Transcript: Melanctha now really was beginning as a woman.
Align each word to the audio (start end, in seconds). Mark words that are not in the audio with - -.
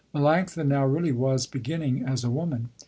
Melanctha 0.15 0.65
now 0.67 0.83
really 0.83 1.11
was 1.11 1.45
beginning 1.45 2.01
as 2.03 2.23
a 2.23 2.31
woman. 2.31 2.69